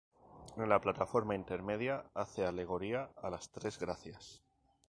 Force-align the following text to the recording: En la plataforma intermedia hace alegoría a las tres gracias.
En 0.57 0.67
la 0.67 0.81
plataforma 0.81 1.35
intermedia 1.35 2.05
hace 2.15 2.43
alegoría 2.43 3.11
a 3.21 3.29
las 3.29 3.51
tres 3.51 3.77
gracias. 3.77 4.41